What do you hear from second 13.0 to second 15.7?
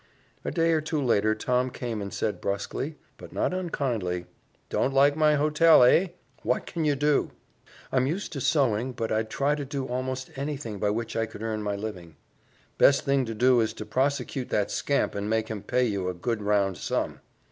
thing to do is to prosecute that scamp and make him